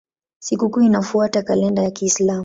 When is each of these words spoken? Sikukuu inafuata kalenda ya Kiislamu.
Sikukuu 0.39 0.81
inafuata 0.81 1.41
kalenda 1.41 1.81
ya 1.83 1.91
Kiislamu. 1.91 2.39